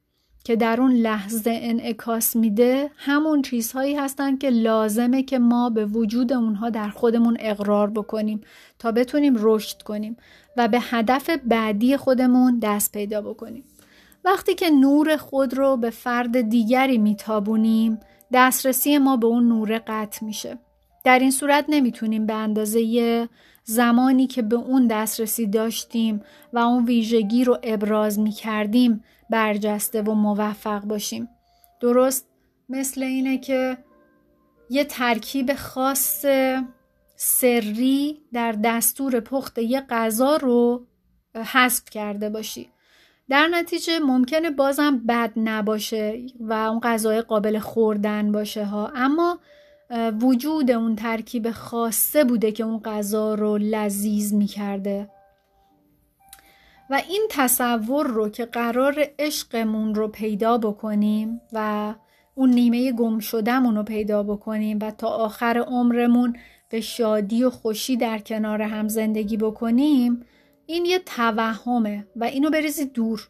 [0.44, 6.34] که در اون لحظه انعکاس میده همون چیزهایی هستن که لازمه که ما به وجود
[6.34, 8.42] اونها در خودمون اقرار بکنیم
[8.80, 10.18] تا بتونیم رشد کنیم
[10.58, 13.64] و به هدف بعدی خودمون دست پیدا بکنیم.
[14.26, 18.00] وقتی که نور خود رو به فرد دیگری میتابونیم
[18.34, 20.58] دسترسی ما به اون نور قطع میشه.
[21.04, 23.28] در این صورت نمی‌تونیم به اندازه
[23.64, 26.22] زمانی که به اون دسترسی داشتیم
[26.54, 31.30] و اون ویژگی رو ابراز می کردیم برجسته و موفق باشیم.
[31.80, 32.28] درست
[32.70, 33.78] مثل اینه که
[34.70, 36.26] یه ترکیب خاص
[37.16, 40.86] سری در دستور پخت یه غذا رو
[41.36, 42.70] حذف کرده باشی.
[43.30, 48.92] در نتیجه ممکنه بازم بد نباشه و اون غذای قابل خوردن باشه ها.
[48.96, 49.40] اما
[50.22, 55.10] وجود اون ترکیب خاصه بوده که اون غذا رو لذیذ می‌کرده.
[56.90, 61.94] و این تصور رو که قرار عشقمون رو پیدا بکنیم و
[62.36, 66.36] اون نیمه گم شدهمون رو پیدا بکنیم و تا آخر عمرمون
[66.70, 70.26] به شادی و خوشی در کنار هم زندگی بکنیم
[70.66, 73.28] این یه توهمه و اینو بریزید دور.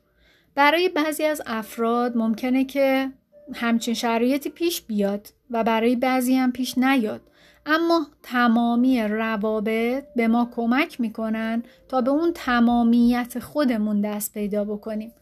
[0.55, 3.11] برای بعضی از افراد ممکنه که
[3.53, 7.21] همچین شرایطی پیش بیاد و برای بعضی هم پیش نیاد.
[7.65, 15.13] اما تمامی روابط به ما کمک می‌کنن تا به اون تمامیت خودمون دست پیدا بکنیم.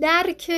[0.00, 0.52] درک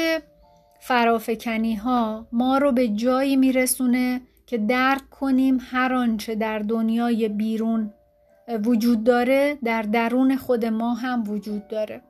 [0.80, 7.92] فرافکنی ها ما رو به جایی میرسونه که درک کنیم هر آنچه در دنیای بیرون
[8.64, 12.02] وجود داره در درون خود ما هم وجود داره.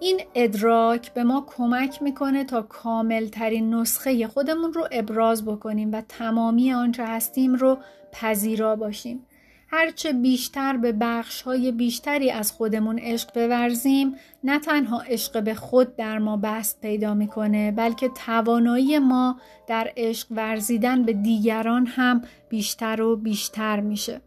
[0.00, 6.02] این ادراک به ما کمک می‌کنه تا کامل ترین نسخه خودمون رو ابراز بکنیم و
[6.08, 7.78] تمامی آنچه هستیم رو
[8.12, 9.26] پذیرا باشیم.
[9.68, 15.96] هرچه بیشتر به بخش های بیشتری از خودمون عشق بورزیم نه تنها عشق به خود
[15.96, 23.02] در ما بست پیدا می‌کنه بلکه توانایی ما در عشق ورزیدن به دیگران هم بیشتر
[23.02, 24.20] و بیشتر میشه.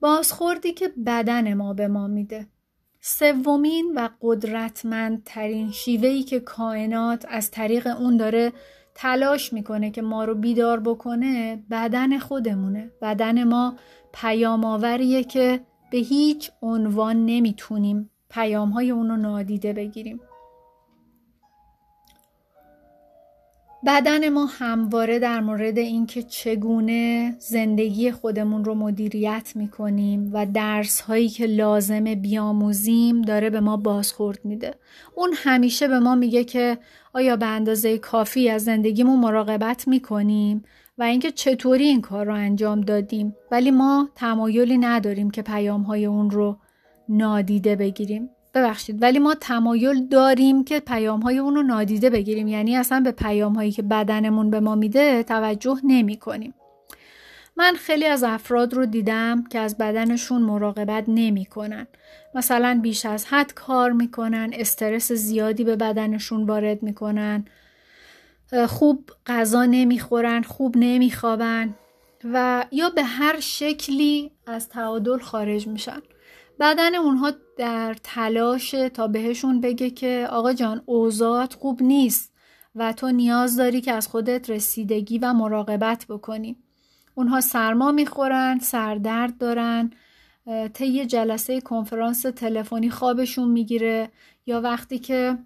[0.00, 2.46] بازخوردی که بدن ما به ما میده.
[3.00, 8.52] سومین و قدرتمندترین شیوهی که کائنات از طریق اون داره
[8.94, 12.90] تلاش می‌کنه که ما رو بیدار بکنه بدن خودمونه.
[13.02, 13.74] بدن ما
[14.12, 15.60] پیام آوریه که
[15.90, 20.20] به هیچ عنوان نمی‌تونیم پیام های اونو نادیده بگیریم.
[23.86, 31.28] بدن ما همواره در مورد اینکه چگونه زندگی خودمون رو مدیریت می‌کنیم و درس هایی
[31.28, 34.74] که لازم بیاموزیم داره به ما بازخورد میده.
[35.14, 36.78] اون همیشه به ما میگه که
[37.12, 40.64] آیا به اندازه کافی از زندگیمون مراقبت می‌کنیم
[40.98, 43.36] و اینکه چطوری این کار رو انجام دادیم.
[43.50, 46.56] ولی ما تمایلی نداریم که پیام های اون رو
[47.08, 48.30] نادیده بگیریم.
[48.54, 53.10] ببخشید ولی ما تمایل داریم که پیام های اون رو نادیده بگیریم یعنی اصلا به
[53.10, 56.54] پیام هایی که بدنمون به ما میده توجه نمی کنیم.
[57.56, 61.86] من خیلی از افراد رو دیدم که از بدنشون مراقبت نمی کنن.
[62.34, 67.44] مثلا بیش از حد کار می‌کنن استرس زیادی به بدنشون وارد می‌کنن
[68.68, 71.74] خوب غذا نمی‌خورن خوب نمیخوابن
[72.24, 76.02] و یا به هر شکلی از تعادل خارج میشن
[76.60, 82.32] بدن اونها در تلاش تا بهشون بگه که آقا جان اوضاعت خوب نیست
[82.74, 86.56] و تو نیاز داری که از خودت رسیدگی و مراقبت بکنی.
[87.14, 89.90] اونها سرما می‌خورن سردرد دارن
[90.74, 94.10] طی جلسه کنفرانس تلفنی خوابشون می‌گیره
[94.46, 95.38] یا وقتی که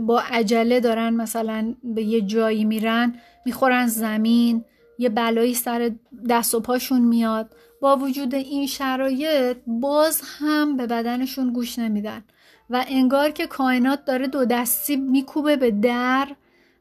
[0.00, 3.14] با عجله دارن مثلا به یه جایی میرن
[3.46, 4.64] می‌خورن زمین
[4.98, 5.92] یه بلایی سر
[6.28, 7.54] دست و پاشون میاد.
[7.84, 12.24] با وجود این شرایط باز هم به بدنشون گوش نمیدن
[12.70, 16.28] و انگار که کائنات داره دو دستی میکوبه به در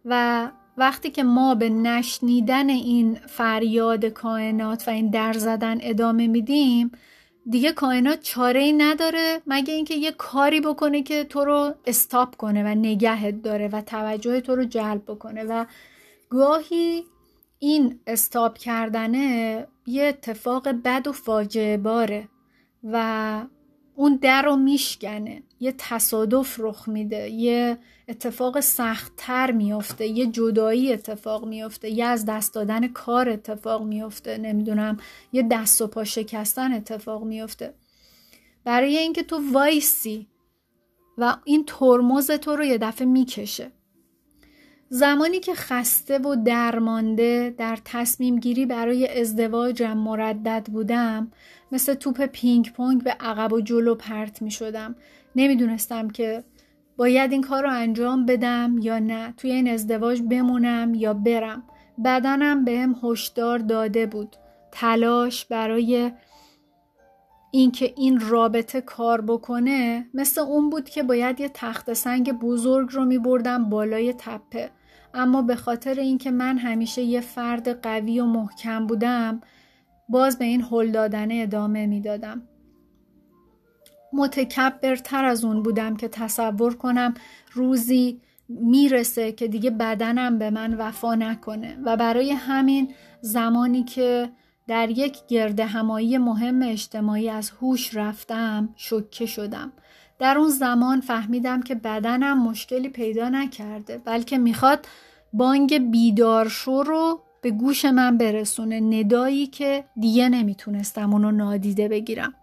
[0.05, 6.91] و وقتی که ما به نشنیدن این فریاد کائنات و این در زدن ادامه میدیم
[7.49, 12.63] دیگه کائنات چاره ای نداره مگه اینکه یه کاری بکنه که تو رو استاپ کنه
[12.63, 15.65] و نگهت داره و توجه تو رو جلب بکنه و
[16.29, 17.03] گاهی
[17.59, 22.29] این استاب کردنه یه اتفاق بد و فاجعه باره
[22.83, 23.45] و
[23.95, 25.43] اون در رو میشکنه.
[25.59, 32.53] یه تصادف رخ میده یه اتفاق سختتر میفته یه جدایی اتفاق میفته یه از دست
[32.53, 34.97] دادن کار اتفاق میفته نمی‌دونم
[35.33, 37.73] یه دست و پا شکستن اتفاق میفته.
[38.63, 40.27] برای اینکه تو وایسی
[41.17, 43.71] و این ترمز تو رو یه دفعه می‌کشه.
[44.89, 51.31] زمانی که خسته و درمانده در تصمیم گیری برای ازدواجم مردد بودم
[51.71, 54.95] مثل توپ پینگ پونگ به عقب و جلو پرت می شدم.
[55.35, 56.43] نمی‌دونستم که
[56.97, 59.33] باید این کار رو انجام بدم یا نه.
[59.37, 61.63] توی این ازدواج بمونم یا برم.
[62.05, 64.35] بدنم بهم هشدار داده بود.
[64.71, 66.11] تلاش برای
[67.55, 73.05] اینکه این رابطه کار بکنه مثل اون بود که باید یه تخت سنگ بزرگ رو
[73.05, 74.69] می بردم بالای تپه.
[75.13, 79.41] اما به خاطر اینکه من همیشه یه فرد قوی و محکم بودم
[80.09, 82.41] باز به این هل دادن ادامه می‌دادم.
[84.13, 87.13] متکبرتر از اون بودم که تصور کنم
[87.51, 91.77] روزی می‌رسه که دیگه بدنم به من وفا نکنه.
[91.85, 94.29] و برای همین زمانی که
[94.67, 99.71] در یک گرده همایی مهم اجتماعی از هوش رفتم شکه شدم.
[100.19, 104.87] در اون زمان فهمیدم که بدنم مشکلی پیدا نکرده بلکه می‌خواد
[105.33, 112.33] بانگ بیدارشو رو به گوش من برسونه ندایی که دیگه نمی‌تونستم اونو نادیده بگیرم.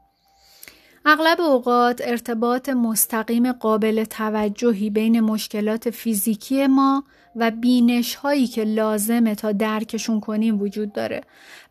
[1.06, 7.04] اغلب اوقات ارتباط مستقیم قابل توجهی بین مشکلات فیزیکی ما
[7.36, 11.20] و بینش هایی که لازمه تا درکشون کنیم وجود داره.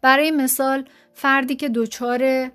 [0.02, 2.52] برای مثال فردی که دچار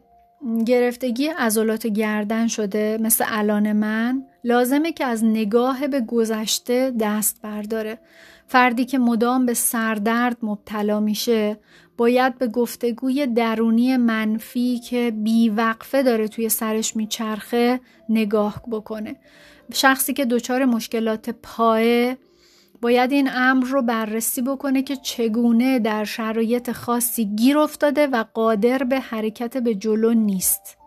[0.67, 7.99] گرفتگی عضلات گردن شده مثل الان من لازمه که از نگاه به گذشته دست برداره.
[8.55, 11.59] فردی که مدام به سردرد مبتلا میشه
[11.97, 19.17] باید به گفتگوی درونی منفی که بیوقفه داره توی سرش میچرخه نگاه بکنه.
[19.73, 22.19] شخصی که دچار مشکلات پایه
[22.83, 28.79] باید این امر رو بررسی بکنه که چگونه در شرایط خاصی گیر افتاده و قادر
[28.79, 30.84] به حرکت به جلو نیست.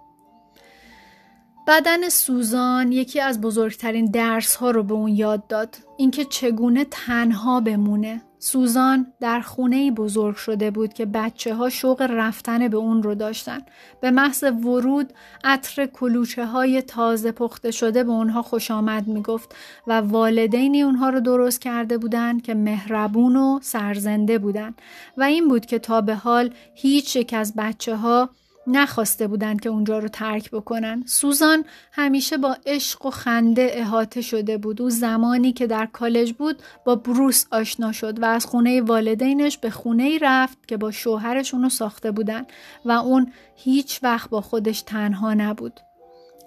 [1.67, 5.77] بدن سوزان یکی از بزرگترین درس ها رو به اون یاد داد.
[5.97, 8.21] اینکه چگونه تنها بمونه.
[8.39, 13.59] سوزان در خونه بزرگ شده بود که بچه ها شوق رفتن به اون رو داشتن.
[14.01, 15.13] به محض ورود
[15.43, 19.55] عطر کلوچه های تازه پخته شده به اونها خوش آمد می گفت
[19.87, 24.73] و والدینی اونها رو درست کرده بودند که مهربون و سرزنده بودن
[25.17, 28.29] و این بود که تا به حال هیچ یک از بچه ها
[28.67, 31.03] نخواسته بودند که اونجا رو ترک بکنن.
[31.05, 34.81] سوزان همیشه با عشق و خنده احاطه شده بود.
[34.81, 39.69] او زمانی که در کالج بود با بروس آشنا شد و از خونه والدینش به
[39.69, 42.45] خونه رفت که با شوهرش اونو ساخته بودن
[42.85, 45.79] و اون هیچ وقت با خودش تنها نبود.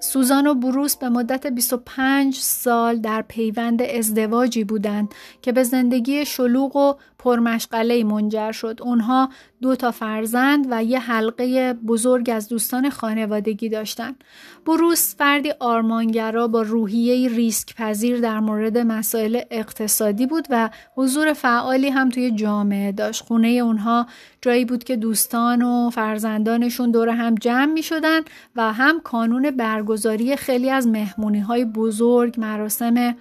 [0.00, 6.76] سوزان و بروس به مدت 25 سال در پیوند ازدواجی بودند که به زندگی شلوغ
[6.76, 8.78] و پرمشغله منجر شد.
[8.82, 9.28] اونها
[9.62, 14.24] دو تا فرزند و یه حلقه بزرگ از دوستان خانوادگی داشتند.
[14.66, 21.88] بروس فردی آرمانگرا با روحیه ریسک پذیر در مورد مسائل اقتصادی بود و حضور فعالی
[21.88, 23.24] هم توی جامعه داشت.
[23.24, 24.06] خونه اونها
[24.42, 28.20] جایی بود که دوستان و فرزندانشون دور هم جمع می شدن
[28.56, 33.16] و هم کانون برگزاری خیلی از مهمونی های بزرگ مراسم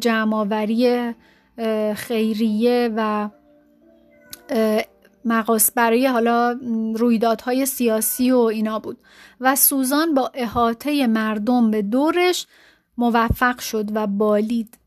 [0.00, 1.14] جمعآوری
[1.96, 3.30] خیریه و
[5.24, 6.58] مقاس برای حالا
[6.94, 8.98] رویدادهای سیاسی و اینا بود.
[9.40, 12.46] و سوزان با احاطه مردم به دورش
[12.98, 14.78] موفق شد و بالید.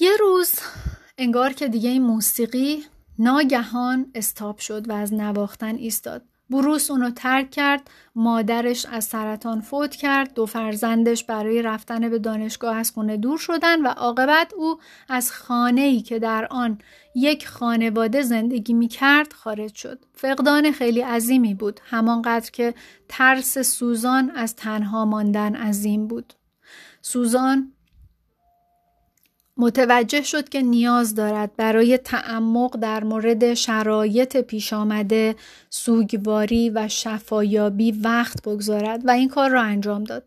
[0.00, 0.54] یه روز
[1.18, 2.84] انگار که دیگه این موسیقی
[3.18, 6.22] ناگهان استاب شد و از نواختن ایستاد.
[6.50, 12.76] بروس اونو ترک کرد مادرش از سرطان فوت کرد دو فرزندش برای رفتن به دانشگاه
[12.76, 14.78] از خونه دور شدن و عاقبت او
[15.08, 16.78] از خانه ای که در آن
[17.14, 20.04] یک خانواده زندگی می کرد خارج شد.
[20.14, 22.74] فقدان خیلی عظیمی بود همانقدر که
[23.08, 26.34] ترس سوزان از تنها ماندن عظیم بود.
[27.02, 27.72] سوزان
[29.58, 35.36] متوجه شد که نیاز دارد برای تعمق در مورد شرایط پیش آمده
[35.70, 40.22] سوگواری و شفایابی وقت بگذارد و این کار را انجام داد.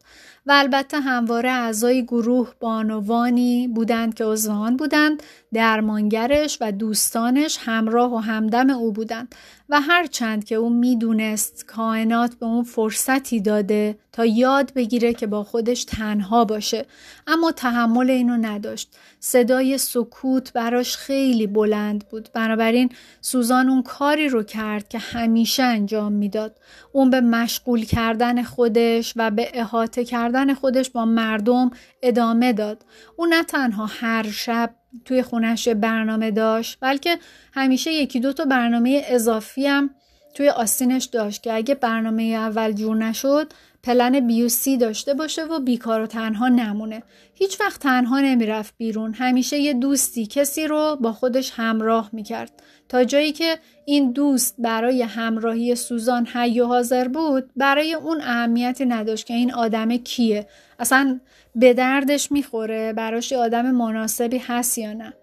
[0.46, 5.24] و البته همواره اعضای گروه بانوانی بودند که عضوان بودند
[5.54, 9.36] درمانگرش و دوستانش همراه و همدم او بودند
[9.70, 15.44] و هرچند که او می‌دونست کائنات به اون فرصتی داده تا یاد بگیره که با
[15.44, 16.86] خودش تنها باشه
[17.28, 18.96] اما تحمل اینو نداشت.
[19.20, 22.30] صدای سکوت براش خیلی بلند بود.
[22.34, 22.90] بنابراین
[23.22, 26.60] سوزان اون کاری رو کرد که همیشه انجام می‌داد.
[26.92, 31.72] اون به مشغول کردن خودش و به احاطه کردن خودش با مردم
[32.04, 32.86] ادامه داد.
[33.16, 34.76] او نه تنها هر شب
[35.06, 37.18] توی خونش برنامه داشت بلکه
[37.54, 39.90] همیشه یکی دو تا برنامه اضافی هم
[40.34, 43.54] توی آستینش داشت که اگه برنامه اول جور نشد
[43.84, 47.04] پلن بیوسی داشته باشه و بیکار و تنها نمونه.
[47.34, 49.14] هیچ وقت تنها نمی‌رفت بیرون.
[49.14, 52.64] همیشه یه دوستی کسی رو با خودش همراه می‌کرد.
[52.90, 58.86] تا جایی که این دوست برای همراهی سوزان حی و حاضر بود برای اون اهمیتی
[58.86, 60.48] نداشت که این آدم کیه.
[60.80, 61.20] اصلا
[61.56, 65.14] به دردش می‌خوره براش آدم مناسبی هست یا نه.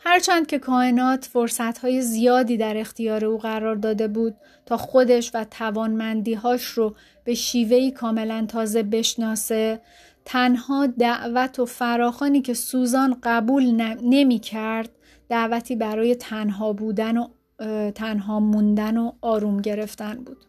[0.00, 4.34] هرچند که کائنات فرصتهای زیادی در اختیار او قرار داده بود
[4.66, 6.94] تا خودش و توانمندیهاش رو
[7.28, 9.80] به شیوهی کاملا تازه بشناسه
[10.24, 13.64] تنها دعوت و فراخانی که سوزان قبول
[14.02, 14.90] نمی کرد
[15.28, 17.28] دعوتی برای تنها بودن و
[17.90, 20.44] تنها موندن و آروم گرفتن بود.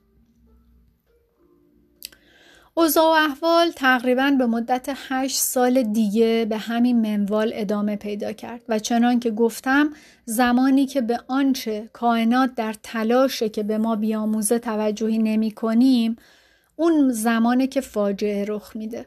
[2.73, 8.61] اوضاع و احوال تقریبا به مدت هشت سال دیگه به همین منوال ادامه پیدا کرد
[8.69, 9.89] و چنان که گفتم
[10.25, 16.15] زمانی که به آنچه کائنات در تلاشه که به ما بیاموزه توجهی نمی کنیم
[16.79, 19.05] اون زمانی که فاجعه رخ میده.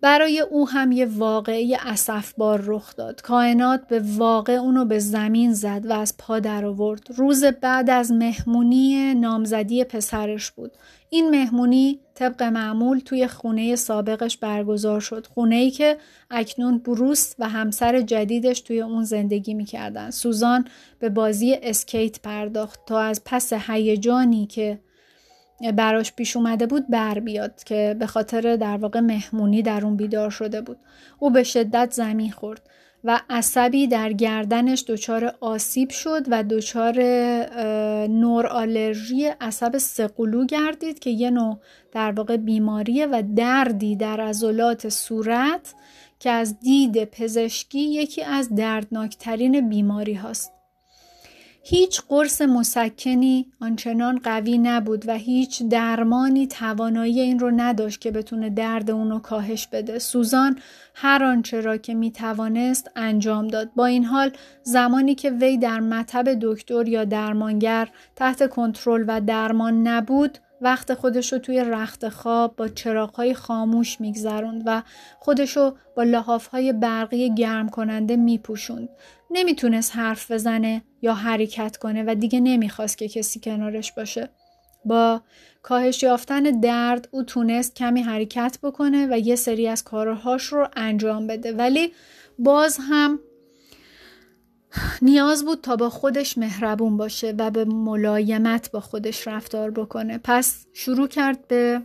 [0.00, 3.22] برای او هم یه واقعی اسفبار رخ داد.
[3.22, 7.02] کائنات به واقع اونو به زمین زد و از پا در آورد.
[7.16, 10.72] روز بعد از مهمونی نامزدی پسرش بود.
[11.10, 15.26] این مهمونی طبق معمول توی خونه سابقش برگزار شد.
[15.26, 15.96] خونه ای که
[16.30, 20.10] اکنون بروس و همسر جدیدش توی اون زندگی می‌کردن.
[20.10, 20.64] سوزان
[20.98, 24.78] به بازی اسکیت پرداخت تا از پس هیجانی که
[25.70, 30.30] براش پیش اومده بود بر بیاد که به خاطر در واقع مهمونی در اون بیدار
[30.30, 30.76] شده بود
[31.18, 32.62] او به شدت زمین خورد
[33.04, 37.02] و عصبی در گردنش دچار آسیب شد و دچار
[38.06, 41.58] نور آلرژی عصب سقلو گردید که یه نوع
[41.92, 45.74] در واقع بیماریه و دردی در عضلات صورت
[46.18, 50.61] که از دید پزشکی یکی از دردناکترین بیماری هاست.
[51.64, 58.50] هیچ قرص مسکنی آنچنان قوی نبود و هیچ درمانی توانایی این رو نداشت که بتونه
[58.50, 59.98] درد اونو کاهش بده.
[59.98, 60.58] سوزان
[60.94, 63.70] هر آنچه را که می توانست انجام داد.
[63.76, 64.30] با این حال
[64.62, 71.32] زمانی که وی در مطب دکتر یا درمانگر تحت کنترل و درمان نبود وقت خودش
[71.32, 74.82] رو توی رخت خواب با چراغهای خاموش میگذروند و
[75.18, 78.88] خودش رو با لحافهای برقی گرم کننده میپوشوند.
[79.30, 84.28] نمی‌تونست حرف بزنه یا حرکت کنه و دیگه نمی‌خواست که کسی کنارش باشه.
[84.84, 85.22] با
[85.62, 91.26] کاهش یافتن درد او تونست کمی حرکت بکنه و یه سری از کارهاش رو انجام
[91.26, 91.92] بده ولی
[92.38, 93.18] باز هم
[95.02, 100.66] نیاز بود تا با خودش مهربون باشه و به ملایمت با خودش رفتار بکنه پس
[100.72, 101.82] شروع کرد به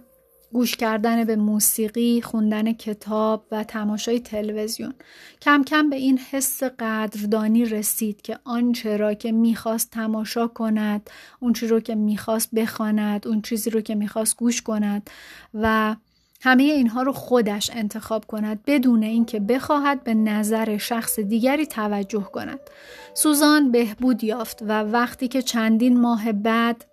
[0.54, 4.94] گوش کردن به موسیقی، خوندن کتاب و تماشای تلویزیون.
[5.42, 11.10] کم کم به این حس قدردانی رسید که آنچه را که می‌خواست تماشا کند،
[11.40, 15.10] اون چیزی رو که می‌خواست بخواند، اون چیزی رو که می‌خواست گوش کند
[15.54, 15.96] و
[16.42, 22.60] همه اینها رو خودش انتخاب کند بدون اینکه بخواهد به نظر شخص دیگری توجه کند.
[23.14, 26.86] سوزان بهبود یافت و وقتی که چندین ماه بعد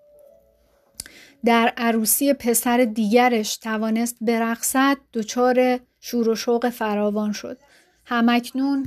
[1.45, 7.59] در عروسی پسر دیگرش توانست برقصد دچار شور و شوق فراوان شد
[8.05, 8.83] همکنون